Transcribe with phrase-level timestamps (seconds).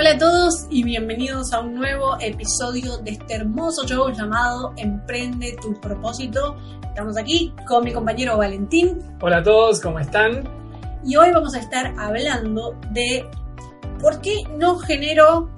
[0.00, 5.58] Hola a todos y bienvenidos a un nuevo episodio de este hermoso show llamado Emprende
[5.60, 6.56] tu propósito.
[6.82, 8.98] Estamos aquí con mi compañero Valentín.
[9.20, 10.48] Hola a todos, ¿cómo están?
[11.04, 13.26] Y hoy vamos a estar hablando de
[14.00, 15.50] por qué no genero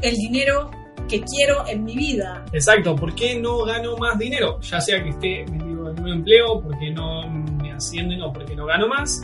[0.00, 0.70] el dinero
[1.06, 2.42] que quiero en mi vida.
[2.54, 4.62] Exacto, ¿por qué no gano más dinero?
[4.62, 8.64] Ya sea que esté metido en un empleo, porque no me ascienden o porque no
[8.64, 9.20] gano más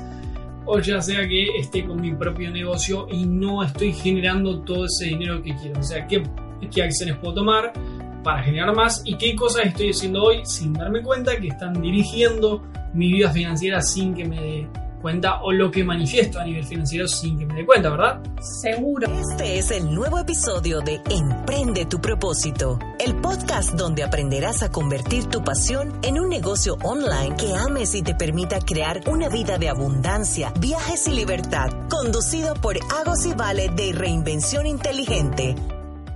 [0.66, 5.06] o ya sea que esté con mi propio negocio y no estoy generando todo ese
[5.06, 5.80] dinero que quiero.
[5.80, 6.22] O sea, qué,
[6.72, 7.72] qué acciones puedo tomar
[8.22, 12.62] para generar más y qué cosas estoy haciendo hoy sin darme cuenta que están dirigiendo
[12.92, 14.68] mi vida financiera sin que me dé
[15.00, 18.22] cuenta o lo que manifiesto a nivel financiero sin que me dé cuenta, ¿verdad?
[18.60, 19.08] Seguro.
[19.10, 25.26] Este es el nuevo episodio de Emprende tu propósito, el podcast donde aprenderás a convertir
[25.26, 29.68] tu pasión en un negocio online que ames y te permita crear una vida de
[29.68, 35.54] abundancia, viajes y libertad, conducido por Agos y Vale de Reinvención Inteligente.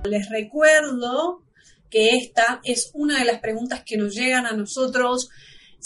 [0.03, 1.41] Les recuerdo
[1.89, 5.29] que esta es una de las preguntas que nos llegan a nosotros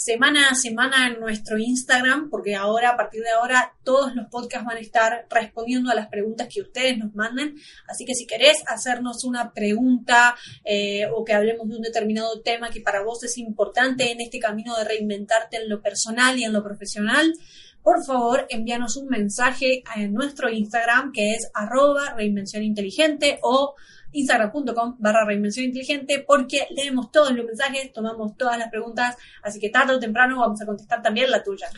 [0.00, 4.66] semana a semana en nuestro Instagram, porque ahora, a partir de ahora, todos los podcasts
[4.66, 7.56] van a estar respondiendo a las preguntas que ustedes nos manden.
[7.86, 10.34] Así que si querés hacernos una pregunta
[10.64, 14.38] eh, o que hablemos de un determinado tema que para vos es importante en este
[14.38, 17.34] camino de reinventarte en lo personal y en lo profesional,
[17.82, 23.74] por favor envíanos un mensaje en nuestro Instagram que es arroba reinvención inteligente o
[24.12, 29.70] instagram.com barra reinvención inteligente porque leemos todos los mensajes, tomamos todas las preguntas, así que
[29.70, 31.68] tarde o temprano vamos a contestar también la tuya.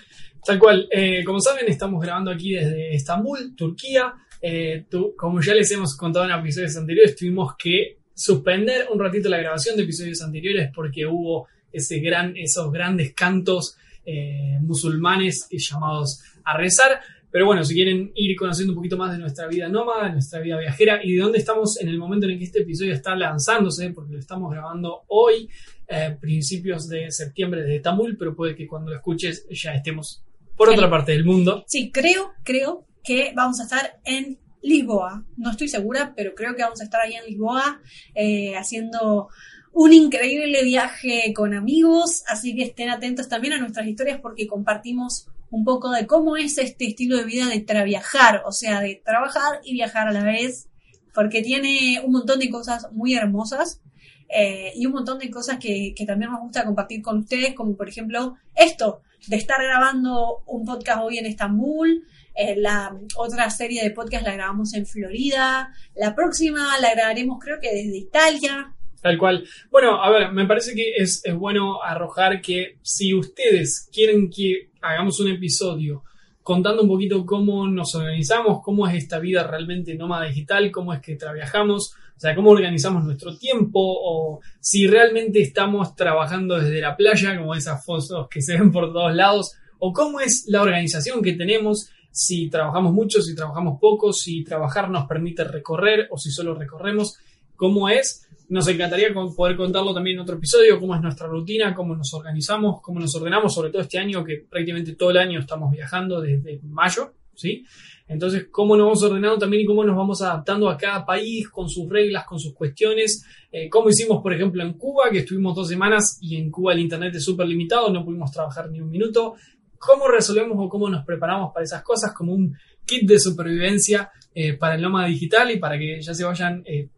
[0.45, 5.71] Tal cual, eh, como saben estamos grabando aquí desde Estambul, Turquía, eh, como ya les
[5.71, 10.71] hemos contado en episodios anteriores, tuvimos que suspender un ratito la grabación de episodios anteriores
[10.75, 17.01] porque hubo ese gran, esos grandes cantos eh, musulmanes llamados a rezar.
[17.33, 20.39] Pero bueno, si quieren ir conociendo un poquito más de nuestra vida nómada, de nuestra
[20.41, 23.17] vida viajera y de dónde estamos en el momento en el que este episodio está
[23.17, 25.49] lanzándose, porque lo estamos grabando hoy,
[25.89, 30.23] eh, principios de septiembre de Estambul, pero puede que cuando lo escuches ya estemos
[30.57, 31.65] por otra parte del mundo.
[31.67, 35.25] Sí, creo, creo que vamos a estar en Lisboa.
[35.39, 37.81] No estoy segura, pero creo que vamos a estar ahí en Lisboa
[38.15, 39.29] eh, haciendo
[39.73, 45.29] un increíble viaje con amigos, así que estén atentos también a nuestras historias porque compartimos
[45.53, 49.61] un poco de cómo es este estilo de vida de traviajar, o sea, de trabajar
[49.63, 50.71] y viajar a la vez,
[51.15, 53.83] porque tiene un montón de cosas muy hermosas
[54.31, 57.87] eh, y un montón de cosas que, también nos gusta compartir con ustedes, como por
[57.87, 62.03] ejemplo esto, de estar grabando un podcast hoy en Estambul,
[62.35, 67.61] eh, la otra serie de podcast la grabamos en Florida, la próxima la grabaremos creo
[67.61, 69.45] que desde Italia, Tal cual.
[69.69, 75.19] Bueno, a ver, me parece que es, bueno arrojar que si ustedes quieren que hagamos
[75.21, 76.05] un episodio
[76.43, 81.01] contando un poquito cómo nos organizamos, cómo es esta vida realmente nómada digital, cómo es
[81.01, 86.97] que trabajamos, o sea, cómo organizamos nuestro tiempo, o si realmente estamos trabajando desde la
[86.97, 91.23] playa, como esas fotos que se ven por todos lados, o cómo es la organización
[91.23, 96.31] que tenemos, si trabajamos mucho, si trabajamos poco, si trabajar nos permite recorrer o si
[96.31, 97.19] solo recorremos,
[97.57, 101.97] cómo es nos encantaría poder contarlo también en otro episodio, cómo es nuestra rutina, cómo
[101.97, 105.73] nos organizamos, cómo nos ordenamos, sobre todo este año que prácticamente todo el año estamos
[105.73, 107.65] viajando desde mayo, ¿sí?
[108.07, 111.67] Entonces, cómo nos vamos ordenando también y cómo nos vamos adaptando a cada país con
[111.67, 113.25] sus reglas, con sus cuestiones.
[113.51, 116.81] Eh, cómo hicimos, por ejemplo, en Cuba, que estuvimos dos semanas y en Cuba el
[116.81, 119.37] internet es súper limitado, no pudimos trabajar ni un minuto.
[119.79, 122.13] ¿Cómo resolvemos o cómo nos preparamos para esas cosas?
[122.13, 122.55] Como un
[122.85, 126.91] kit de supervivencia eh, para el nómada digital y para que ya se vayan eh,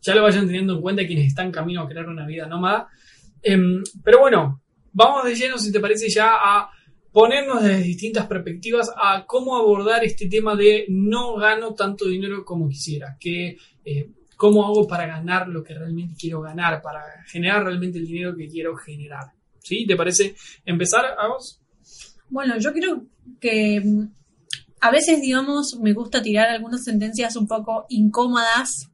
[0.00, 2.88] ya lo vayan teniendo en cuenta quienes están camino a crear una vida nómada.
[3.42, 6.70] Em, pero bueno, vamos de lleno, si te parece, ya a
[7.12, 12.68] ponernos desde distintas perspectivas a cómo abordar este tema de no gano tanto dinero como
[12.68, 17.98] quisiera, que eh, cómo hago para ganar lo que realmente quiero ganar, para generar realmente
[17.98, 19.32] el dinero que quiero generar.
[19.60, 19.84] ¿Sí?
[19.86, 20.34] ¿Te parece
[20.64, 21.60] empezar, a vos?
[22.30, 23.04] Bueno, yo creo
[23.40, 24.08] que mm,
[24.80, 28.90] a veces, digamos, me gusta tirar algunas sentencias un poco incómodas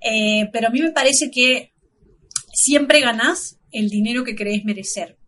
[0.00, 1.72] eh, pero a mí me parece que
[2.52, 5.18] siempre ganás el dinero que crees merecer.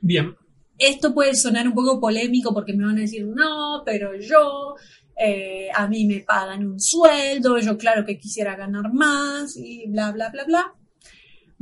[0.00, 0.34] Bien.
[0.78, 4.74] Esto puede sonar un poco polémico porque me van a decir, no, pero yo,
[5.16, 10.12] eh, a mí me pagan un sueldo, yo claro que quisiera ganar más y bla,
[10.12, 10.74] bla, bla, bla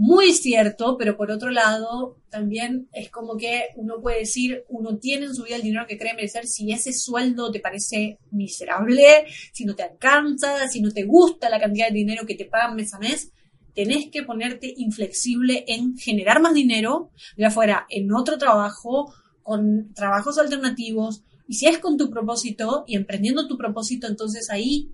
[0.04, 5.26] muy cierto, pero por otro lado, también es como que uno puede decir, uno tiene
[5.26, 9.64] en su vida el dinero que cree merecer si ese sueldo te parece miserable, si
[9.64, 12.93] no te alcanza, si no te gusta la cantidad de dinero que te pagan mes
[12.93, 13.31] a mes,
[13.76, 19.14] tenés que ponerte inflexible en generar más dinero, ya fuera en otro trabajo,
[19.44, 24.90] con trabajos alternativos, y si es con tu propósito y emprendiendo tu propósito, entonces ahí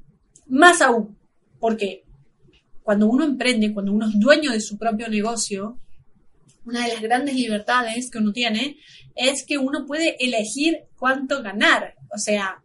[0.46, 1.16] Más aún,
[1.60, 2.04] porque
[2.88, 5.78] cuando uno emprende, cuando uno es dueño de su propio negocio,
[6.64, 8.78] una de las grandes libertades que uno tiene
[9.14, 11.96] es que uno puede elegir cuánto ganar.
[12.10, 12.62] O sea,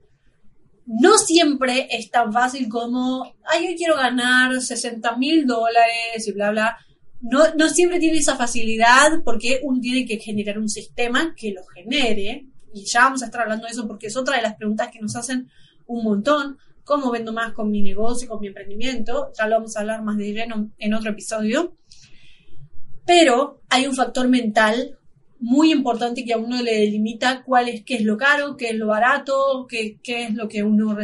[0.85, 6.51] no siempre es tan fácil como, ay, yo quiero ganar 60 mil dólares y bla,
[6.51, 6.77] bla.
[7.19, 11.65] No, no siempre tiene esa facilidad porque uno tiene que generar un sistema que lo
[11.65, 12.45] genere.
[12.73, 15.01] Y ya vamos a estar hablando de eso porque es otra de las preguntas que
[15.01, 15.49] nos hacen
[15.85, 16.59] un montón.
[16.83, 19.31] ¿Cómo vendo más con mi negocio, con mi emprendimiento?
[19.38, 21.75] Ya lo vamos a hablar más de lleno en otro episodio.
[23.06, 24.97] Pero hay un factor mental
[25.39, 28.75] muy importante que a uno le delimita cuál es, qué es lo caro, qué es
[28.75, 30.97] lo barato, qué, qué es lo que uno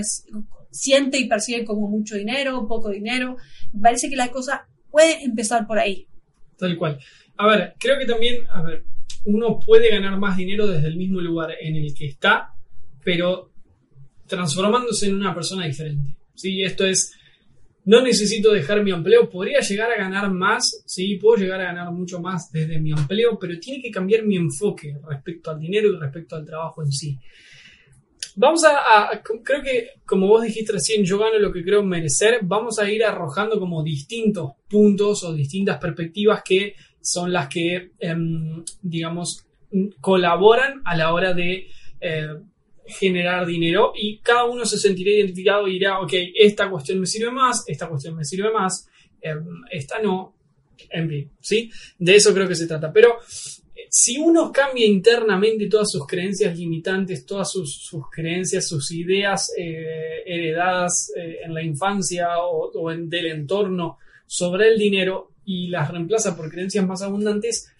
[0.71, 3.37] siente y percibe como mucho dinero, poco dinero.
[3.81, 6.07] Parece que la cosa puede empezar por ahí.
[6.57, 6.99] Tal cual.
[7.37, 8.83] A ver, creo que también, a ver,
[9.25, 12.53] uno puede ganar más dinero desde el mismo lugar en el que está,
[13.03, 13.48] pero
[14.29, 16.15] transformándose en una persona diferente.
[16.35, 16.63] ¿sí?
[16.63, 17.13] Esto es,
[17.85, 21.91] no necesito dejar mi empleo, podría llegar a ganar más, sí, puedo llegar a ganar
[21.91, 25.97] mucho más desde mi empleo, pero tiene que cambiar mi enfoque respecto al dinero y
[25.97, 27.19] respecto al trabajo en sí.
[28.35, 32.79] Vamos a, creo que como vos dijiste recién, yo gano lo que creo merecer, vamos
[32.79, 39.45] a ir arrojando como distintos puntos o distintas perspectivas que son las que, em, digamos,
[39.99, 41.67] colaboran a la hora de
[42.01, 42.27] eh,
[42.89, 47.31] generar dinero y cada uno se sentirá identificado y dirá, ok, esta cuestión me sirve
[47.31, 48.87] más, esta cuestión me sirve más,
[49.21, 50.35] em, esta no,
[50.89, 51.71] en fin, ¿sí?
[51.97, 52.91] De eso creo que se trata.
[52.91, 53.17] Pero
[53.75, 60.23] eh, si uno cambia internamente todas sus creencias limitantes, todas sus, creencias, sus ideas eh,
[60.25, 66.49] heredadas eh, en la infancia o, del entorno sobre el dinero y las reemplaza por
[66.49, 67.71] creencias más abundantes,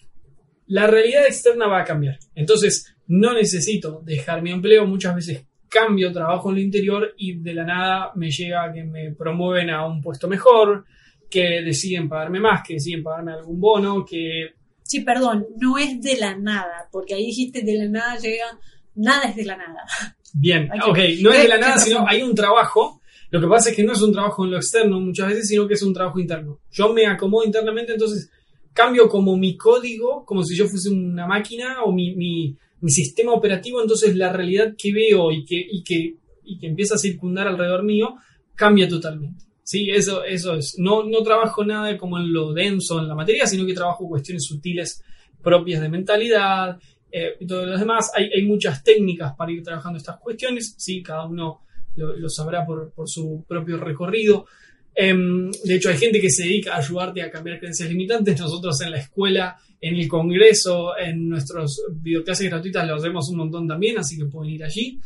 [0.66, 2.18] la realidad externa va a cambiar.
[2.34, 7.54] Entonces, no necesito dejar mi empleo, muchas veces cambio trabajo en el interior y de
[7.54, 10.84] la nada me llega que me promueven a un puesto mejor,
[11.28, 14.54] que deciden pagarme más, que deciden pagarme algún bono, que...
[14.84, 18.58] Sí, perdón, no es de la nada, porque ahí dijiste de la nada llega,
[18.94, 19.84] nada es de la nada.
[20.32, 23.00] Bien, ok, no es de la nada, sino hay un trabajo.
[23.30, 25.66] Lo que pasa es que no es un trabajo en lo externo muchas veces, sino
[25.66, 26.60] que es un trabajo interno.
[26.70, 28.30] Yo me acomodo internamente, entonces
[28.72, 33.32] cambio como mi código, como si yo fuese una máquina o mi, mi, mi sistema
[33.32, 37.46] operativo, entonces la realidad que veo y que, y que, y que empieza a circundar
[37.46, 38.16] alrededor mío
[38.54, 39.44] cambia totalmente.
[39.62, 40.74] Sí, eso, eso es.
[40.78, 44.44] No, no trabajo nada como en lo denso en la materia, sino que trabajo cuestiones
[44.44, 45.02] sutiles
[45.42, 46.78] propias de mentalidad
[47.12, 48.10] eh, y todo lo demás.
[48.14, 51.62] Hay, hay, muchas técnicas para ir trabajando estas cuestiones, sí, cada uno
[51.96, 54.46] lo, sabrá por, por, su propio recorrido.
[54.94, 58.38] Em, de hecho, hay gente que se dedica a ayudarte a cambiar creencias limitantes.
[58.40, 63.66] Nosotros en la escuela, en el congreso, en nuestros videoclases gratuitas lo hacemos un montón
[63.66, 65.00] también, así que pueden ir allí.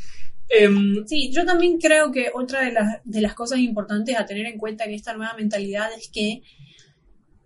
[0.48, 4.46] Em, sí, yo también creo que otra de las, de las cosas importantes a tener
[4.46, 6.42] en cuenta en esta nueva mentalidad es que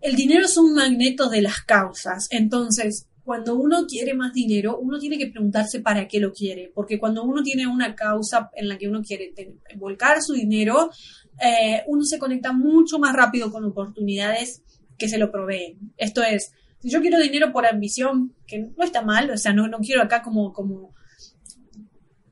[0.01, 2.29] el dinero es un magneto de las causas.
[2.31, 6.99] Entonces, cuando uno quiere más dinero, uno tiene que preguntarse para qué lo quiere, porque
[6.99, 9.35] cuando uno tiene una causa en la que uno quiere
[9.77, 10.91] volcar su dinero,
[11.39, 14.63] eh, uno se conecta mucho más rápido con oportunidades
[14.97, 15.93] que se lo proveen.
[15.99, 19.69] Esto es, si yo quiero dinero por ambición, que no está mal, o sea, no,
[19.69, 20.95] no quiero acá como, como,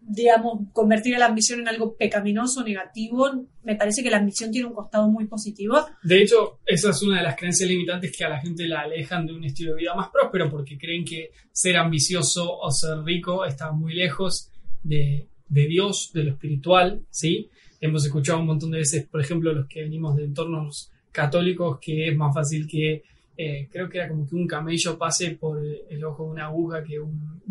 [0.00, 4.74] digamos, convertir la ambición en algo pecaminoso, negativo, me parece que la ambición tiene un
[4.74, 5.84] costado muy positivo.
[6.02, 9.26] De hecho, esa es una de las creencias limitantes que a la gente la alejan
[9.26, 13.44] de un estilo de vida más próspero, porque creen que ser ambicioso o ser rico
[13.44, 14.50] está muy lejos
[14.82, 17.50] de, de Dios, de lo espiritual, ¿sí?
[17.80, 22.08] hemos escuchado un montón de veces, por ejemplo, los que venimos de entornos católicos, que
[22.08, 23.04] es más fácil que,
[23.36, 26.82] eh, creo que era como que un camello pase por el ojo de una aguja
[26.82, 27.42] que un,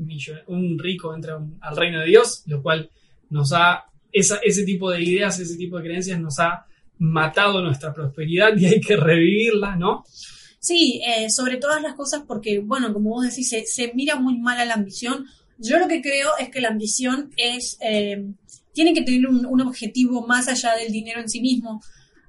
[0.47, 2.89] un rico entra al reino de Dios, lo cual
[3.29, 6.65] nos ha, esa, ese tipo de ideas, ese tipo de creencias nos ha
[6.97, 10.05] matado nuestra prosperidad y hay que revivirla, ¿no?
[10.59, 14.39] Sí, eh, sobre todas las cosas porque, bueno, como vos decís, se, se, mira muy
[14.39, 15.25] mal a la ambición.
[15.59, 17.77] Yo lo que creo es que la ambición es...
[17.81, 18.25] Eh,
[18.73, 21.81] tiene que tener un, objetivo más allá del dinero en sí mismo.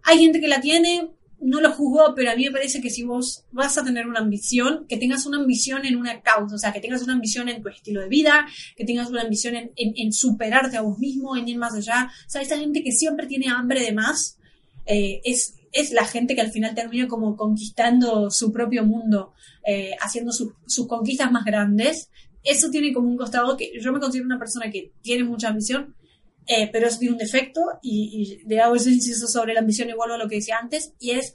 [0.05, 3.03] Hay gente que la tiene, no lo juzgo, pero a mí me parece que si
[3.03, 6.73] vos vas a tener una ambición, que tengas una ambición en una causa, o sea,
[6.73, 10.77] que tengas una ambición en tu estilo de vida, que tengas una ambición en, superarte
[10.77, 12.11] a vos mismo, en ir más allá.
[12.27, 14.39] O sea, esa gente que siempre tiene hambre de más,
[14.87, 19.35] eh, es, es la gente que al final termina como conquistando su propio mundo,
[19.67, 22.11] eh, haciendo sus conquistas más grandes.
[22.43, 25.95] Eso tiene como un costado que yo me considero una persona que tiene mucha ambición,
[26.47, 29.89] eh, pero eso tiene un defecto y, y de hago ese inciso sobre la ambición
[29.89, 31.35] igual a lo que decía antes, y es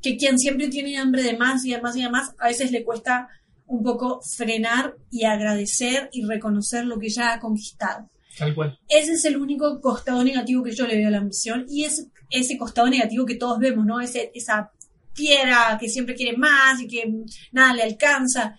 [0.00, 2.72] que quien siempre tiene hambre de más y de más y de más, a veces
[2.72, 3.28] le cuesta
[3.66, 8.10] un poco frenar y agradecer y reconocer lo que ya ha conquistado.
[8.36, 8.78] Tal cual.
[8.88, 12.08] Ese es el único costado negativo que yo le veo a la ambición y es
[12.30, 14.00] ese costado negativo que todos vemos, ¿no?
[14.00, 14.72] Ese, esa
[15.14, 17.10] fiera que siempre quiere más y que
[17.52, 18.58] nada le alcanza.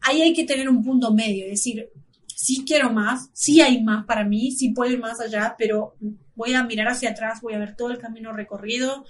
[0.00, 1.88] Ahí hay que tener un punto medio, es decir,
[2.40, 5.94] sí quiero más, sí hay más para mí, sí puedo ir más allá, pero
[6.34, 9.04] voy a mirar hacia atrás, voy a ver todo el camino recorrido.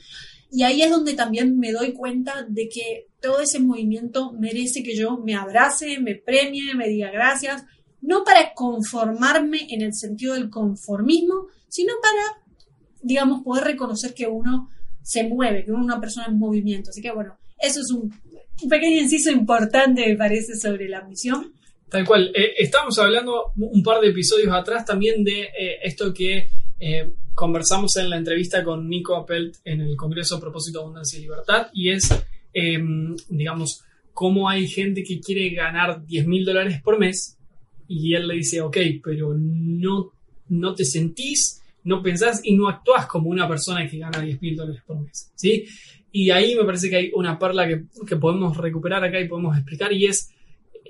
[0.51, 4.97] Y ahí es donde también me doy cuenta de que todo ese movimiento merece que
[4.97, 7.63] yo me abrace, me premie, me diga gracias,
[8.01, 12.43] no para conformarme en el sentido del conformismo, sino para,
[13.01, 14.71] digamos, poder reconocer que uno
[15.03, 16.91] se mueve, que uno es una persona en movimiento.
[16.91, 18.13] Así que bueno, eso es un,
[18.69, 21.53] pequeño inciso importante, me parece, sobre la misión.
[21.91, 22.31] Tal cual.
[22.35, 27.97] Eh, estamos hablando un par de episodios atrás también de eh, esto que eh, conversamos
[27.97, 32.09] en la entrevista con Nico Appelt en el Congreso Propósito, Abundancia y Libertad, y es,
[32.53, 33.83] em, digamos,
[34.13, 37.37] cómo hay gente que quiere ganar 10 mil dólares por mes
[37.89, 40.13] y él le dice, ok, pero no,
[40.49, 44.55] no te sentís, no pensás y no actuás como una persona que gana 10 mil
[44.55, 45.65] dólares por mes, ¿sí?
[46.13, 49.57] Y ahí me parece que hay una perla que, que podemos recuperar acá y podemos
[49.57, 50.31] explicar y es,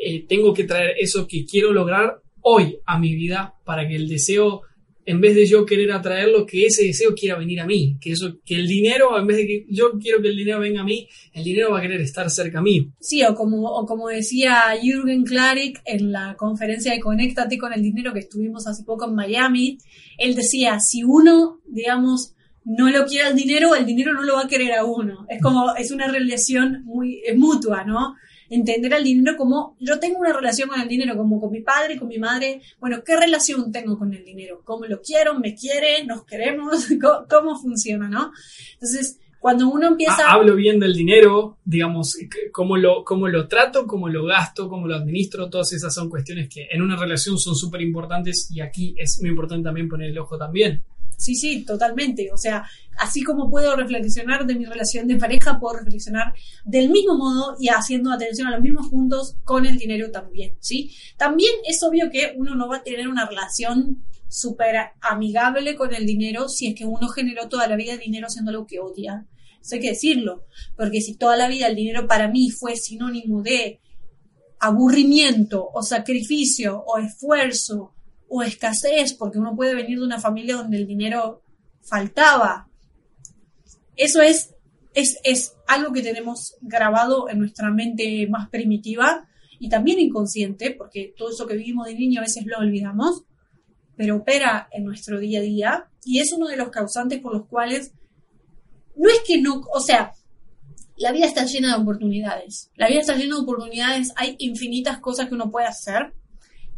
[0.02, 4.08] eh, tengo que traer eso que quiero lograr hoy a mi vida para que el
[4.08, 4.62] deseo
[5.06, 8.38] en vez de yo querer atraerlo, que ese deseo quiera venir a mí, que eso,
[8.44, 11.08] que el dinero, en vez de que yo quiero que el dinero venga a mí,
[11.32, 12.92] el dinero va a querer estar cerca a mí.
[13.00, 17.82] Sí, o como, o como decía Jürgen Klarik en la conferencia de Conéctate con el
[17.82, 19.78] dinero que estuvimos hace poco en Miami,
[20.16, 24.42] él decía, si uno, digamos, no lo quiere el dinero, el dinero no lo va
[24.42, 25.26] a querer a uno.
[25.28, 28.14] Es como, es una relación muy mutua, ¿no?
[28.50, 31.98] Entender al dinero como yo tengo una relación con el dinero, como con mi padre,
[31.98, 32.60] con mi madre.
[32.80, 34.60] Bueno, ¿qué relación tengo con el dinero?
[34.64, 35.38] ¿Cómo lo quiero?
[35.38, 36.04] ¿Me quiere?
[36.04, 36.88] ¿Nos queremos?
[37.30, 38.08] ¿Cómo, funciona?
[38.08, 38.32] ¿no?
[38.74, 40.28] Entonces, cuando uno empieza...
[40.28, 42.18] Hablo bien del dinero, digamos,
[42.52, 46.48] cómo lo, cómo lo trato, cómo lo gasto, cómo lo administro, todas esas son cuestiones
[46.52, 50.18] que en una relación son súper importantes y aquí es muy importante también poner el
[50.18, 50.82] ojo también.
[51.20, 52.32] Sí, sí, totalmente.
[52.32, 52.64] O sea,
[52.96, 56.32] así como puedo reflexionar de mi relación de pareja, puedo reflexionar
[56.64, 60.96] del mismo modo y haciendo atención a los mismos puntos con el dinero también, ¿sí?
[61.18, 66.06] También es obvio que uno no va a tener una relación súper amigable con el
[66.06, 69.26] dinero si es que uno generó toda la vida dinero haciendo lo que odia.
[69.60, 73.42] Eso hay que decirlo, porque si toda la vida el dinero para mí fue sinónimo
[73.42, 73.78] de
[74.58, 77.94] aburrimiento o sacrificio o esfuerzo
[78.30, 81.42] o escasez, porque uno puede venir de una familia donde el dinero
[81.82, 82.68] faltaba.
[83.96, 84.54] Eso es,
[84.94, 91.12] es, es algo que tenemos grabado en nuestra mente más primitiva y también inconsciente, porque
[91.16, 93.24] todo eso que vivimos de niño a veces lo olvidamos,
[93.96, 97.46] pero opera en nuestro día a día y es uno de los causantes por los
[97.46, 97.92] cuales
[98.94, 100.12] no es que no, o sea,
[100.96, 102.70] la vida está llena de oportunidades.
[102.76, 106.14] La vida está llena de oportunidades, hay infinitas cosas que uno puede hacer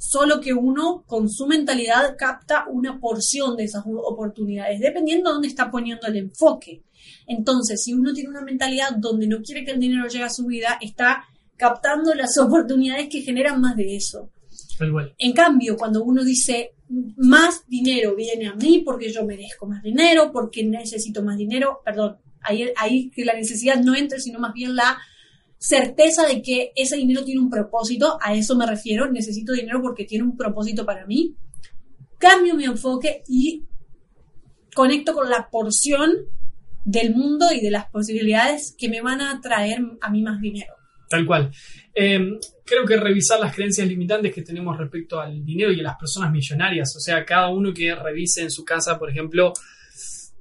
[0.05, 5.49] solo que uno con su mentalidad capta una porción de esas oportunidades, dependiendo de dónde
[5.49, 6.83] está poniendo el enfoque.
[7.29, 10.47] Entonces, si uno tiene una mentalidad donde no quiere que el dinero llegue a su
[10.47, 11.25] vida, está
[11.57, 14.29] captando las oportunidades que generan más de eso.
[15.19, 16.75] En cambio, cuando uno dice
[17.17, 22.17] más dinero viene a mí porque yo merezco más dinero, porque necesito más dinero, perdón,
[22.41, 24.99] ahí, ahí que la necesidad no entra, sino más bien la
[25.63, 30.05] certeza de que ese dinero tiene un propósito, a eso me refiero, necesito dinero porque
[30.05, 31.37] tiene un propósito para mí,
[32.19, 33.63] cambio mi enfoque y
[34.75, 36.11] conecto con la porción
[36.85, 40.75] del mundo y de las posibilidades que me van a traer a mí más dinero.
[41.09, 41.53] Tal cual.
[41.95, 45.97] Em, creo que revisar las creencias limitantes que tenemos respecto al dinero y a las
[45.97, 49.53] personas millonarias, o sea, cada uno que revise en su casa, por ejemplo,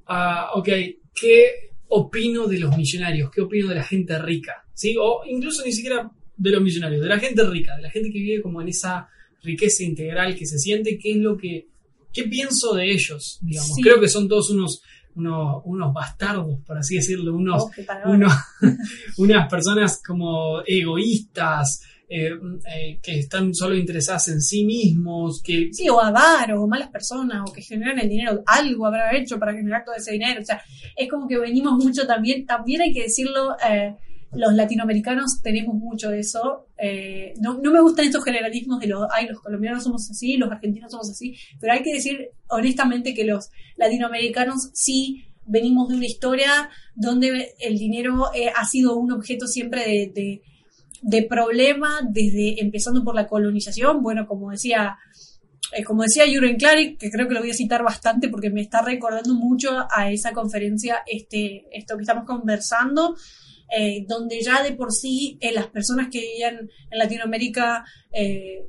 [0.06, 0.68] ah, ok,
[1.14, 3.30] ¿qué opino de los millonarios?
[3.30, 4.61] ¿Qué opino de la gente rica?
[4.74, 4.96] ¿Sí?
[4.98, 8.18] O incluso ni siquiera de los millonarios, de la gente rica, de la gente que
[8.18, 9.08] vive como en esa
[9.42, 11.68] riqueza integral que se siente, qué es lo que,
[12.12, 13.76] qué pienso de ellos, digamos.
[13.82, 14.82] Creo que son todos unos,
[15.14, 17.64] unos, bastardos, por así decirlo, unos,
[19.18, 21.82] unas personas como egoístas,
[22.14, 22.30] eh,
[22.70, 25.70] eh, que están solo interesadas en sí mismos, que...
[25.72, 29.54] Sí, o avaros, o malas personas, o que generan el dinero, algo habrá hecho para
[29.54, 30.62] generar todo ese dinero, o sea,
[30.94, 33.96] es como que venimos mucho también, también hay que decirlo, eh,
[34.34, 36.66] los latinoamericanos tenemos mucho de eso.
[36.78, 40.90] Eh, no, me gustan estos generalismos de los, ay, los colombianos somos así, los argentinos
[40.90, 46.70] somos así, pero hay que decir honestamente que los latinoamericanos sí venimos de una historia
[46.94, 50.40] donde el dinero eh, ha sido un objeto siempre de,
[51.02, 54.98] de, problema, desde empezando por la colonización, bueno, como decía...
[55.74, 58.60] Eh, como decía Jürgen Klarik, que creo que lo voy a citar bastante porque me
[58.60, 63.16] está recordando mucho a esa conferencia este, esto que estamos conversando,
[63.76, 67.84] eh, donde ya de por sí eh, las personas que vivían en Latinoamérica...
[68.12, 68.66] Eh,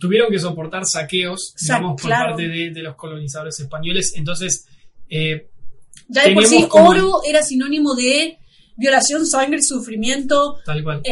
[0.00, 2.30] tuvieron que soportar saqueos, digamos, por claro.
[2.30, 4.12] parte de, de los colonizadores españoles.
[4.16, 4.66] Entonces,
[5.08, 8.38] Ya de por sí, como- oro era sinónimo de
[8.76, 11.02] violación, sangre, sufrimiento, tal cual.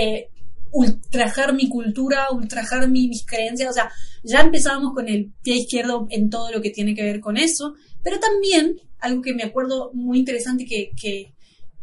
[0.73, 3.71] ultrajar mi cultura, ultrajar mi- mis creencias.
[3.71, 3.91] O sea,
[4.25, 7.75] ya empezábamos con el pie izquierdo en todo lo que tiene que ver con eso.
[8.03, 11.33] Pero también, algo que me acuerdo muy interesante que, que,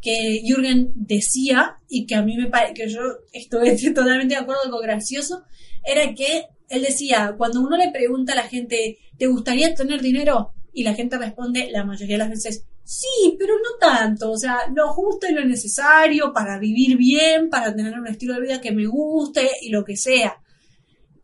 [0.03, 2.99] que Jürgen decía y que a mí me parece que yo
[3.31, 5.43] estuve totalmente de acuerdo, algo gracioso,
[5.83, 10.53] era que él decía, cuando uno le pregunta a la gente, ¿te gustaría tener dinero?
[10.73, 14.67] Y la gente responde la mayoría de las veces, sí, pero no tanto, o sea,
[14.75, 18.71] lo justo y lo necesario para vivir bien, para tener un estilo de vida que
[18.71, 20.35] me guste y lo que sea.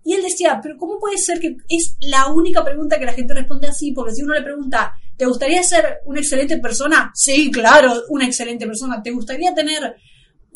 [0.06, 3.34] Y él decía, pero ¿cómo puede ser que es la única pregunta que la gente
[3.34, 3.92] responde así?
[3.92, 7.12] Porque si uno le pregunta, ¿te gustaría ser una excelente persona?
[7.14, 9.04] Sí, claro, una excelente persona.
[9.04, 9.94] ¿Te gustaría tener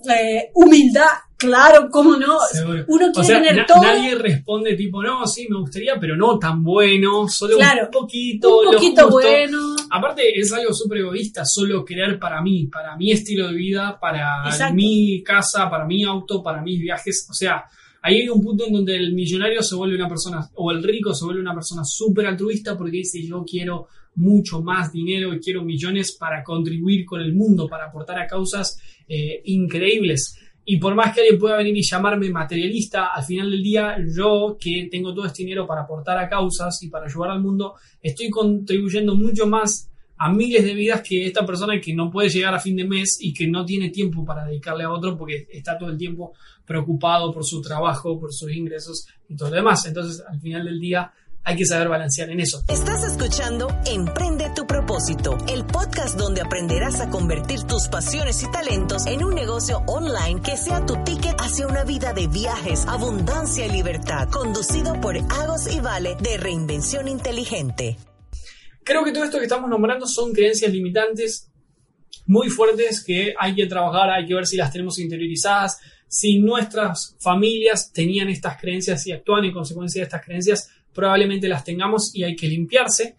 [0.09, 1.09] eh, humildad?
[1.37, 2.37] Claro, ¿cómo no?
[2.49, 2.85] Seguro.
[2.87, 3.81] Uno O quiere sea, tener na- todo.
[3.83, 7.85] nadie responde tipo, no, sí, me gustaría, pero no tan bueno, solo Claro.
[7.87, 9.27] un poquito, un lo poquito justo.
[9.27, 9.75] bueno.
[9.91, 14.43] Aparte es algo súper egoísta, solo crear para mí, para mi estilo de vida, para
[14.45, 14.73] Exacto.
[14.75, 17.27] mi casa, para mi auto, para mis viajes.
[17.29, 17.65] O sea,
[18.01, 21.13] ahí hay un punto en donde el millonario se vuelve una persona, o el rico
[21.13, 25.63] se vuelve una persona súper altruista porque dice yo quiero mucho más dinero y quiero
[25.63, 30.37] millones para contribuir con el mundo, para aportar a causas eh, increíbles.
[30.65, 34.57] Y por más que alguien pueda venir y llamarme materialista, al final del día yo
[34.59, 38.29] que tengo todo este dinero para aportar a causas y para ayudar al mundo, estoy
[38.29, 42.59] contribuyendo mucho más a miles de vidas que esta persona que no puede llegar a
[42.59, 45.89] fin de mes y que no tiene tiempo para dedicarle a otro porque está todo
[45.89, 46.33] el tiempo
[46.65, 49.85] preocupado por su trabajo, por sus ingresos y todo lo demás.
[49.85, 51.11] Entonces, al final del día,
[51.45, 52.63] hay que saber balancear en eso.
[52.67, 59.05] Estás escuchando Emprende tu propósito, el podcast donde aprenderás a convertir tus pasiones y talentos
[59.07, 63.71] en un negocio online que sea tu ticket hacia una vida de viajes, abundancia y
[63.71, 67.97] libertad, conducido por Agos y Vale de Reinvención Inteligente.
[68.83, 71.49] Creo que todo esto que estamos nombrando son creencias limitantes
[72.25, 77.15] muy fuertes que hay que trabajar, hay que ver si las tenemos interiorizadas, si nuestras
[77.19, 82.23] familias tenían estas creencias y actúan en consecuencia de estas creencias, probablemente las tengamos y
[82.23, 83.15] hay que limpiarse.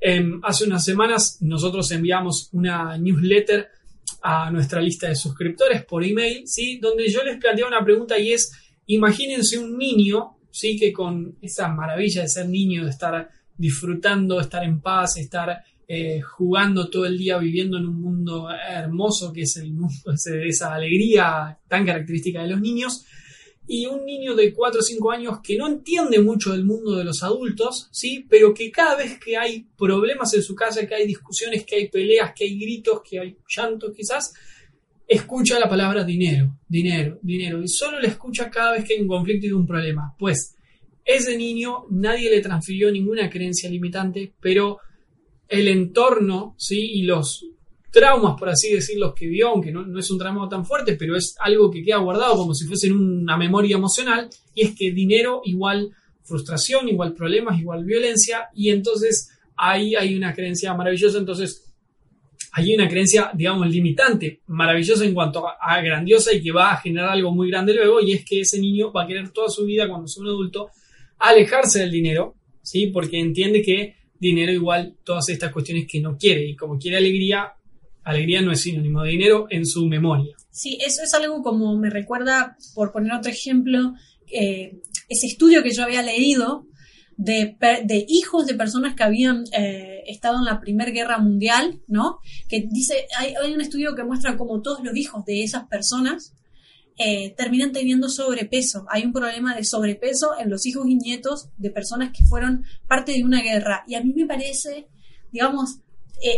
[0.00, 3.68] Em, hace unas semanas nosotros enviamos una newsletter
[4.22, 6.78] a nuestra lista de suscriptores por email, ¿sí?
[6.78, 8.52] donde yo les planteaba una pregunta y es,
[8.86, 10.78] imagínense un niño, ¿sí?
[10.78, 16.20] que con esa maravilla de ser niño, de estar disfrutando, estar en paz, estar eh,
[16.22, 19.94] jugando todo el día, viviendo en un mundo hermoso que es el mundo,
[20.46, 23.04] esa alegría tan característica de los niños,
[23.66, 27.04] y un niño de 4 o 5 años que no entiende mucho del mundo de
[27.04, 28.26] los adultos, ¿sí?
[28.28, 31.88] Pero que cada vez que hay problemas en su casa, que hay discusiones, que hay
[31.88, 34.34] peleas, que hay gritos, que hay llanto quizás,
[35.06, 39.08] escucha la palabra dinero, dinero, dinero, y solo la escucha cada vez que hay un
[39.08, 40.14] conflicto y un problema.
[40.18, 40.56] Pues
[41.04, 44.78] ese niño nadie le transfirió ninguna creencia limitante, pero
[45.48, 46.80] el entorno, ¿sí?
[46.80, 47.46] Y los
[47.94, 51.16] traumas, por así decirlo, que vio, aunque no, no es un trauma tan fuerte, pero
[51.16, 55.40] es algo que queda guardado como si fuese una memoria emocional, y es que dinero
[55.44, 55.90] igual
[56.24, 61.72] frustración, igual problemas, igual violencia, y entonces ahí hay una creencia maravillosa, entonces
[62.52, 66.76] hay una creencia, digamos, limitante, maravillosa en cuanto a, a grandiosa y que va a
[66.78, 69.64] generar algo muy grande luego, y es que ese niño va a querer toda su
[69.64, 70.70] vida, cuando sea un adulto,
[71.18, 72.88] alejarse del dinero, ¿sí?
[72.88, 77.52] Porque entiende que dinero igual todas estas cuestiones que no quiere, y como quiere alegría,
[78.04, 80.36] alegría no es sinónimo de dinero en su memoria.
[80.50, 83.94] Sí, eso es algo como me recuerda, por poner otro ejemplo,
[84.30, 86.66] eh, ese estudio que yo había leído
[87.16, 87.56] de,
[88.08, 92.18] hijos de personas que habían eh, estado en la Primera Guerra Mundial, ¿no?
[92.48, 96.34] Que dice, hay, un estudio que muestra cómo todos los hijos de esas personas
[96.98, 98.86] eh, terminan teniendo sobrepeso.
[98.90, 103.12] Hay un problema de sobrepeso en los hijos y nietos de personas que fueron parte
[103.12, 103.84] de una guerra.
[103.86, 104.88] Y a mí me parece,
[105.32, 105.78] digamos,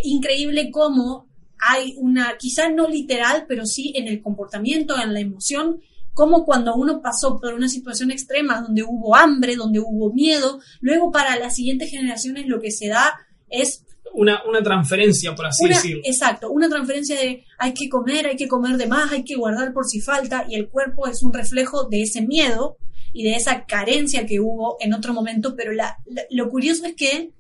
[0.05, 1.29] increíble cómo
[1.69, 5.81] hay una, quizá no literal, pero sí en el comportamiento, en la emoción,
[6.13, 11.11] como cuando uno pasó por una situación extrema donde hubo hambre, donde hubo miedo, luego
[11.11, 13.13] para las siguientes generaciones lo que se da
[13.49, 16.01] es Una, una transferencia, por así una, decirlo.
[16.05, 19.73] exacto, una transferencia de hay que comer, hay que comer de más, hay que guardar
[19.75, 22.79] por si falta, y el cuerpo es un reflejo de ese miedo
[23.13, 26.95] y de esa carencia que hubo en otro momento, pero la- la- lo curioso es
[26.95, 27.33] que,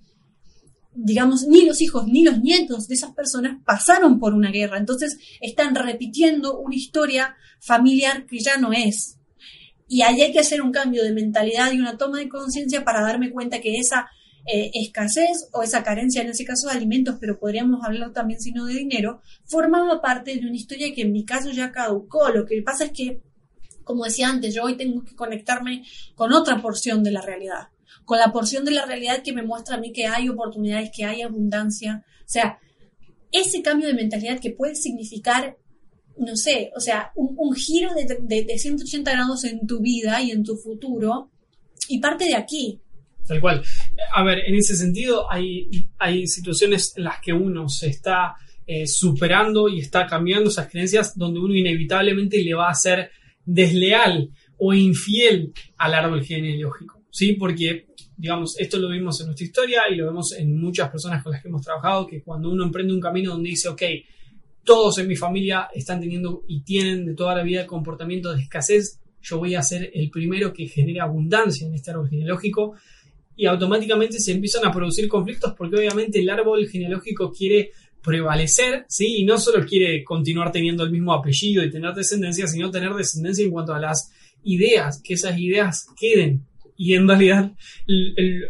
[0.97, 5.19] digamos, ni los hijos ni los nietos de esas personas pasaron por una guerra, entonces
[5.41, 9.19] están repitiendo una historia familiar que ya no es.
[9.89, 13.03] Y ahí hay que hacer un cambio de mentalidad y una toma de conciencia para
[13.03, 14.09] darme cuenta que esa
[14.47, 18.65] eh, escasez o esa carencia, en ese caso de alimentos, pero podríamos hablar también sino
[18.67, 22.31] de dinero, formaba parte de una historia que en mi caso ya caducó.
[22.31, 23.21] Lo que pasa es que
[23.87, 25.85] como decía antes, yo hoy tengo que conectarme
[26.17, 27.69] con otra porción de la realidad,
[28.07, 31.05] con la porción de la realidad que me muestra a mí que hay oportunidades, que
[31.05, 32.05] hay abundancia.
[32.21, 32.59] O sea,
[33.33, 35.57] ese cambio de mentalidad que puede significar,
[36.17, 40.45] no sé, o sea, un, giro de, de, 180 grados en tu vida y en
[40.45, 41.31] tu futuro,
[41.89, 42.81] y parte de aquí.
[43.27, 43.63] Tal cual.
[44.15, 48.87] A ver, en ese sentido hay, hay situaciones en las que uno se está eh,
[48.87, 53.11] superando y está cambiando esas creencias donde uno inevitablemente le va a hacer
[53.45, 57.33] desleal o infiel al árbol genealógico, ¿sí?
[57.33, 61.33] Porque, digamos, esto lo vimos en nuestra historia y lo vemos en muchas personas con
[61.33, 63.83] las que hemos trabajado, que cuando uno emprende un camino donde dice, ok,
[64.63, 69.01] todos en mi familia están teniendo y tienen de toda la vida comportamiento de escasez,
[69.23, 72.75] yo voy a ser el primero que genere abundancia en este árbol genealógico
[73.35, 77.71] y automáticamente se empiezan a producir conflictos porque obviamente el árbol genealógico quiere
[78.03, 79.21] prevalecer, ¿sí?
[79.21, 83.43] Y no solo quiere continuar teniendo el mismo apellido y tener descendencia, sino tener descendencia
[83.43, 84.13] en cuanto a las
[84.45, 86.45] ideas, que esas ideas queden.
[86.77, 87.53] Y en realidad,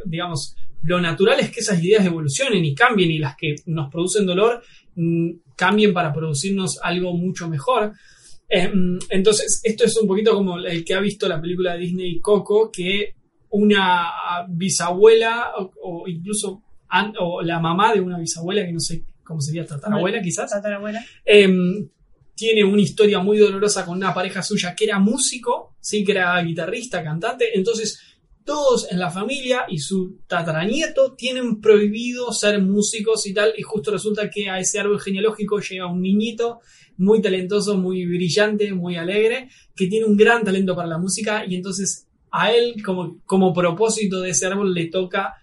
[0.05, 4.27] digamos, lo natural es que esas ideas evolucionen y cambien y las que nos producen
[4.27, 4.62] dolor
[4.95, 7.93] mm, cambien para producirnos algo mucho mejor.
[8.49, 11.81] Eh, mm, entonces, esto es un poquito como el que ha visto la película de
[11.81, 13.15] Disney Coco, que
[13.51, 14.09] una
[14.49, 16.62] bisabuela o, incluso
[17.19, 19.67] o la mamá de una bisabuela, que no sé ¿cómo sería?
[19.67, 20.51] Tatarabuela quizás.
[20.51, 21.05] Tatarabuela.
[21.25, 21.89] Em,
[22.35, 26.41] tiene una historia muy dolorosa con una pareja suya que era músico, sí, que era
[26.43, 27.57] guitarrista, cantante.
[27.57, 28.15] Entonces,
[28.46, 33.52] todos en la familia y su tataranieto tienen prohibido ser músicos y tal.
[33.59, 36.61] Y justo resulta que a ese árbol genealógico llega un niñito
[36.96, 41.44] muy talentoso, muy brillante, muy alegre, que tiene un gran talento para la música.
[41.46, 45.35] Y entonces a él, como, como propósito de ese árbol, le toca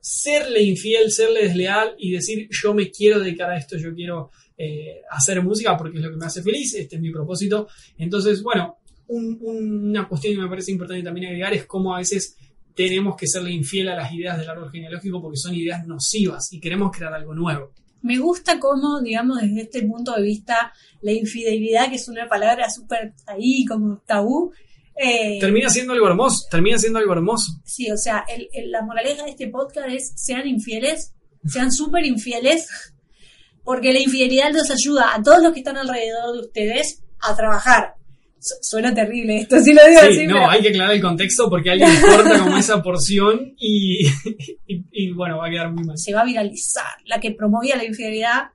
[0.00, 5.02] serle infiel, serle desleal y decir yo me quiero dedicar a esto, yo quiero eh,
[5.10, 7.68] hacer música porque es lo que me hace feliz, este es mi propósito.
[7.96, 12.36] Entonces, bueno, una cuestión que me parece importante también agregar es cómo a veces
[12.78, 16.60] tenemos que serle infiel a las ideas del árbol genealógico porque son ideas nocivas y
[16.60, 17.72] queremos crear algo nuevo.
[18.02, 22.70] Me gusta cómo, digamos, desde este punto de vista, la infidelidad, que es una palabra
[22.70, 24.52] súper ahí como tabú,
[24.94, 27.60] eh, termina siendo algo hermoso, termina siendo algo hermoso.
[27.64, 28.24] Sí, o sea,
[28.66, 31.12] la moraleja de este podcast es sean infieles,
[31.48, 32.68] sean súper infieles,
[33.64, 37.97] porque la infidelidad nos ayuda a todos los que están alrededor de ustedes a trabajar.
[38.40, 41.90] Suena terrible esto, si lo digo sí, No, hay que aclarar el contexto porque alguien
[42.00, 44.06] corta como esa porción y,
[44.66, 45.98] y, bueno, va a quedar muy mal.
[45.98, 46.84] Se va a viralizar.
[47.06, 48.50] La que promovía la infidelidad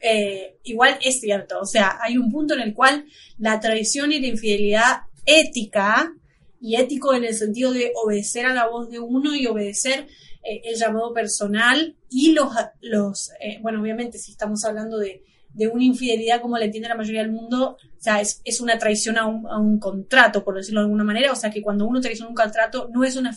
[0.00, 1.60] eh, igual es cierto.
[1.60, 3.06] O sea, hay un punto en el cual
[3.38, 6.12] la traición y la infidelidad ética
[6.60, 10.06] y ético en el sentido de obedecer a la voz de uno y obedecer
[10.42, 12.48] eh, el llamado personal y los,
[12.80, 15.22] los eh, bueno, obviamente si estamos hablando de,
[15.54, 18.78] de, una infidelidad como la entiende la mayoría del mundo, o sea, es, es una
[18.78, 21.86] traición a un, a un, contrato, por decirlo de alguna manera, o sea, que cuando
[21.86, 23.34] uno traiciona un contrato no es una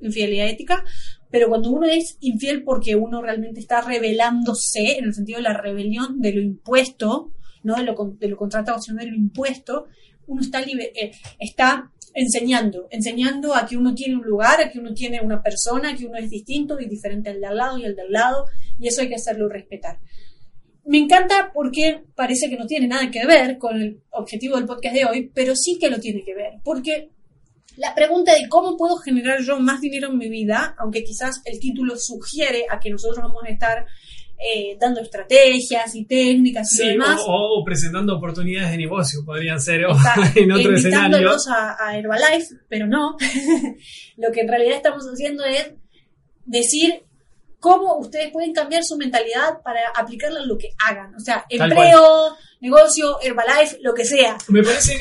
[0.00, 0.84] infidelidad ética,
[1.30, 5.54] pero cuando uno es infiel porque uno realmente está rebelándose, en el sentido de la
[5.54, 9.86] rebelión de lo impuesto, no de lo, de lo contratado, sino de lo impuesto,
[10.26, 14.92] uno está, eh, está enseñando, enseñando a que uno tiene un lugar, a que uno
[14.92, 17.96] tiene una persona, que uno es distinto y diferente al de al lado y al
[17.96, 18.46] del lado,
[18.78, 19.98] y eso hay que hacerlo respetar.
[20.84, 24.94] Me encanta porque parece que no tiene nada que ver con el objetivo del podcast
[24.94, 27.10] de hoy, pero sí que lo tiene que ver, porque
[27.76, 31.58] la pregunta de cómo puedo generar yo más dinero en mi vida, aunque quizás el
[31.58, 33.86] título sugiere a que nosotros vamos a estar
[34.38, 37.20] eh, dando estrategias y técnicas y demás.
[37.26, 39.82] O, presentando oportunidades de negocio, podrían ser
[40.34, 41.30] en otro escenario.
[41.48, 43.16] A, a Herbalife, pero no.
[44.16, 45.72] Lo que en realidad estamos haciendo es
[46.44, 47.04] decir
[47.62, 51.14] cómo ustedes pueden cambiar su mentalidad para aplicarla a lo que hagan.
[51.14, 54.36] O sea, empleo, negocio, Herbalife, lo que sea.
[54.48, 54.98] Me parece,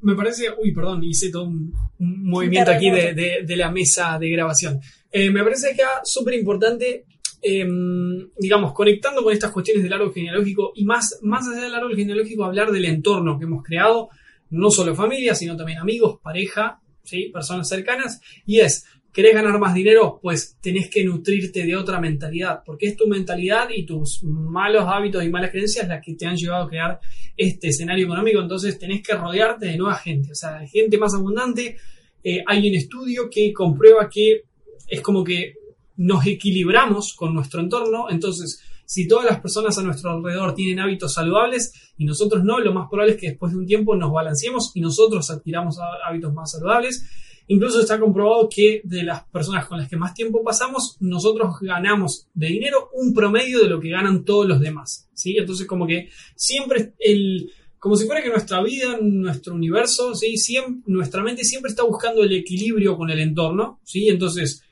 [0.00, 4.80] me parece, uy, perdón, hice todo un, movimiento aquí de, la mesa de grabación.
[5.10, 7.06] Eh, me parece que es súper importante
[7.44, 11.96] Em, digamos, conectando con estas cuestiones del árbol genealógico y más, más allá del árbol
[11.96, 14.10] genealógico, hablar del entorno que hemos creado,
[14.50, 17.30] no solo familia, sino también amigos, pareja, ¿sí?
[17.32, 20.18] personas cercanas, y es, ¿querés ganar más dinero?
[20.20, 25.22] Pues tenés que nutrirte de otra mentalidad, porque es tu mentalidad y tus malos hábitos
[25.24, 27.00] y malas creencias las que te han llevado a crear
[27.36, 31.76] este escenario económico, entonces tenés que rodearte de nueva gente, o sea, gente más abundante.
[32.24, 34.42] Eh, hay un estudio que comprueba que
[34.88, 35.54] es como que
[35.96, 41.14] nos equilibramos con nuestro entorno, entonces si todas las personas a nuestro alrededor tienen hábitos
[41.14, 44.72] saludables y nosotros no, lo más probable es que después de un tiempo nos balanceemos
[44.74, 47.02] y nosotros adquiramos hábitos más saludables.
[47.48, 52.28] Incluso está comprobado que de las personas con las que más tiempo pasamos, nosotros ganamos
[52.34, 55.08] de dinero un promedio de lo que ganan todos los demás.
[55.14, 55.36] ¿sí?
[55.36, 57.50] Entonces como que siempre el,
[57.82, 60.36] como si fuera que nuestra vida, nuestro universo, ¿sí?
[60.36, 64.08] Siempre, nuestra mente siempre está buscando el equilibrio con el entorno, ¿sí?
[64.08, 64.62] Entonces,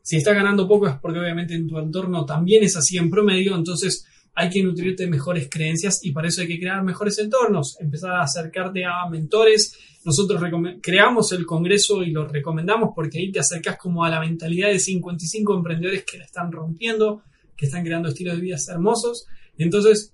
[0.00, 3.54] si está ganando poco es porque obviamente en tu entorno también es así en promedio,
[3.54, 4.06] entonces
[4.38, 8.12] hay que nutrirte de mejores creencias y para eso hay que crear mejores entornos, empezar
[8.12, 9.72] a acercarte a mentores.
[10.04, 10.42] Nosotros
[10.82, 14.78] creamos el Congreso y lo recomendamos porque ahí te acercas como a la mentalidad de
[14.78, 17.22] 55 emprendedores que la están rompiendo,
[17.56, 19.26] que están creando estilos de vida hermosos.
[19.56, 20.12] Entonces,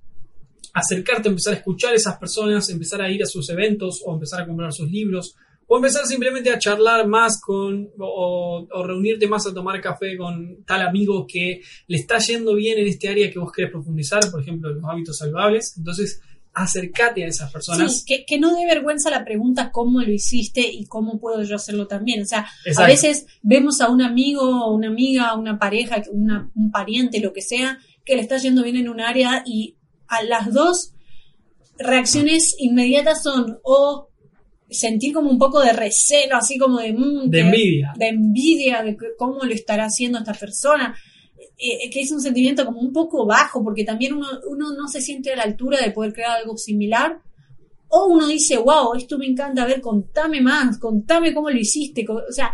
[0.73, 4.43] acercarte, empezar a escuchar a esas personas, empezar a ir a sus eventos o empezar
[4.43, 5.35] a comprar sus libros
[5.73, 10.83] o empezar simplemente a charlar más con, o, reunirte más a tomar café con tal
[10.83, 14.69] amigo que le está yendo bien en este área que vos querés profundizar, por ejemplo,
[14.69, 15.75] los hábitos saludables.
[15.79, 16.21] Entonces,
[16.53, 18.05] acércate a esas personas.
[18.05, 21.87] Sí, que, no dé vergüenza la pregunta cómo lo hiciste y cómo puedo yo hacerlo
[21.87, 22.21] también.
[22.21, 27.33] O sea, a veces vemos a un amigo, una amiga, una pareja, un pariente, lo
[27.33, 30.93] que sea, que le está yendo bien en un área y a las dos
[31.79, 34.12] reacciones inmediatas son o
[34.73, 37.93] sentir como un poco de recelo, así como de, mm, de envidia.
[37.97, 40.95] De envidia de cómo lo estará haciendo esta persona.
[41.59, 45.01] Eh, que es un sentimiento como un poco bajo, porque también uno, uno no se
[45.01, 47.21] siente a la altura de poder crear algo similar.
[47.89, 52.05] O uno dice, wow, esto me encanta, a ver, contame más, contame cómo lo hiciste.
[52.09, 52.51] O sea,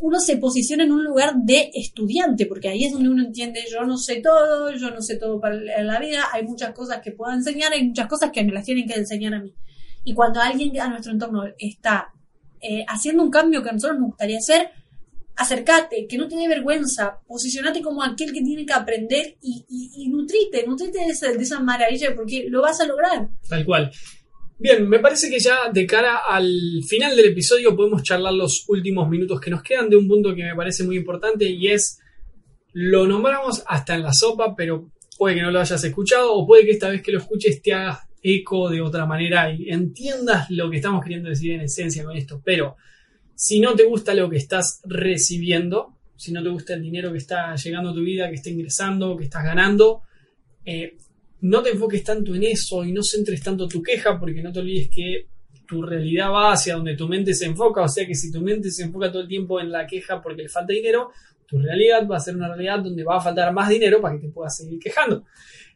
[0.00, 3.84] uno se posiciona en un lugar de estudiante, porque ahí es donde uno entiende, yo
[3.84, 7.32] no sé todo, yo no sé todo para la vida, hay muchas cosas que puedo
[7.32, 9.52] enseñar, hay muchas cosas que me las tienen que enseñar a mí.
[10.04, 12.12] Y cuando alguien a nuestro entorno está
[12.60, 14.70] eh, haciendo un cambio que a nosotros nos gustaría hacer,
[15.36, 19.64] acércate, que no te vergüenza, posicionate como aquel que tiene que aprender y,
[19.96, 23.28] y, nutrite, nutrite de esa, de esa maravilla porque lo vas a lograr.
[23.48, 23.90] Tal cual.
[24.58, 29.08] Bien, me parece que ya de cara al final del episodio podemos charlar los últimos
[29.08, 31.98] minutos que nos quedan de un punto que me parece muy importante y es,
[32.74, 36.66] lo nombramos hasta en la sopa, pero puede que no lo hayas escuchado o puede
[36.66, 40.70] que esta vez que lo escuches te hagas eco de otra manera y entiendas lo
[40.70, 42.40] que estamos queriendo decir en esencia con esto.
[42.44, 42.76] Pero
[43.34, 47.18] si no te gusta lo que estás recibiendo, si no te gusta el dinero que
[47.18, 50.02] está llegando a tu vida, que está ingresando, que estás ganando,
[50.64, 50.96] eh,
[51.40, 54.60] no te enfoques tanto en eso y no centres tanto tu queja porque no te
[54.60, 55.26] olvides que
[55.66, 58.70] tu realidad va hacia donde tu mente se enfoca, o sea que si tu mente
[58.70, 61.12] se enfoca todo el tiempo en la queja porque le falta dinero,
[61.50, 64.28] tu realidad va a ser una realidad donde va a faltar más dinero para que
[64.28, 65.24] te puedas seguir quejando.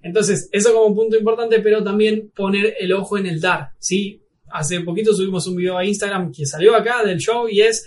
[0.03, 4.23] Entonces, eso como punto importante, pero también poner el ojo en el dar, ¿sí?
[4.51, 7.85] Hace poquito subimos un video a Instagram que salió acá del show y es,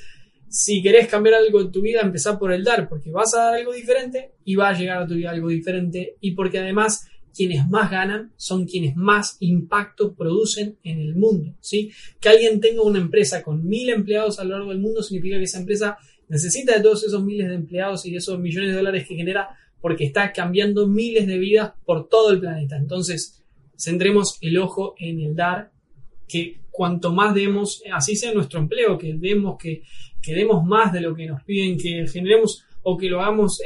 [0.50, 3.54] si querés cambiar algo en tu vida, empezar por el dar, porque vas a dar
[3.56, 7.70] algo diferente y va a llegar a tu vida algo diferente y porque además quienes
[7.70, 11.92] más ganan son quienes más impacto producen en el mundo, ¿sí?
[12.20, 15.44] Que alguien tenga una empresa con mil empleados a lo largo del mundo significa que
[15.44, 19.08] esa empresa necesita de todos esos miles de empleados y de esos millones de dólares
[19.08, 22.78] que genera porque está cambiando miles de vidas por todo el planeta.
[22.78, 23.44] Entonces,
[23.78, 25.72] centremos el ojo en el dar,
[26.28, 29.84] que cuanto más demos, así sea nuestro empleo, que demos, que,
[30.22, 33.60] que demos más de lo que nos piden, que generemos o que lo hagamos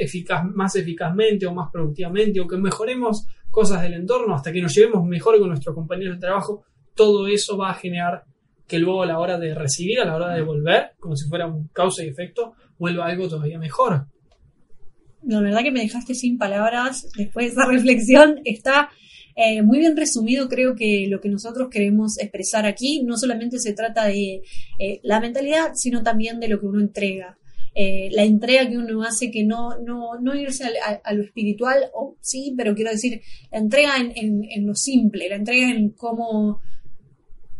[0.54, 5.04] más eficazmente o más productivamente, o que mejoremos cosas del entorno hasta que nos llevemos
[5.04, 8.24] mejor con nuestros compañeros de trabajo, todo eso va a generar
[8.72, 11.46] que luego a la hora de recibir, a la hora de devolver, como si fuera
[11.46, 14.06] un causa y efecto, vuelva algo todavía mejor
[15.24, 18.40] la verdad que me dejaste sin palabras después de esa reflexión.
[18.44, 18.90] Está
[19.36, 23.72] eh, muy bien resumido, creo que lo que nosotros queremos expresar aquí no solamente se
[23.72, 24.42] trata de
[24.78, 27.38] eh, la mentalidad, sino también de lo que uno entrega.
[27.74, 30.64] Eh, la entrega que uno hace, que no, no, no irse
[31.02, 35.36] a, lo espiritual, o sí, pero quiero decir, la entrega en, en lo simple, la
[35.36, 36.60] entrega en cómo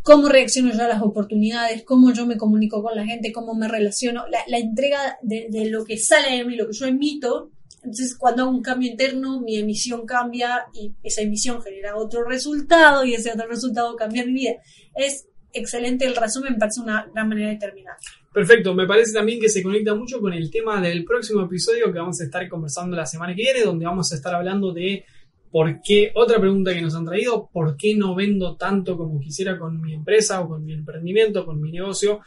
[0.02, 3.68] cómo reacciono yo a las oportunidades, cómo yo me comunico con la gente, cómo me
[3.68, 7.50] relaciono, la, entrega de, lo que sale de mí, lo que yo emito.
[7.76, 13.04] Entonces, cuando hago un cambio interno, mi emisión cambia y esa emisión genera otro resultado
[13.04, 14.52] y ese otro resultado cambia mi vida.
[14.94, 17.96] Es excelente el resumen, me parece una gran manera de terminar.
[18.32, 21.98] Perfecto, me parece también que se conecta mucho con el tema del próximo episodio que
[21.98, 25.04] vamos a estar conversando la semana que viene, donde vamos a estar hablando de
[25.52, 26.10] ¿Por qué?
[26.14, 29.92] Otra pregunta que nos han traído, ¿por qué no vendo tanto como quisiera con mi
[29.92, 32.20] empresa o con mi emprendimiento, con mi negocio?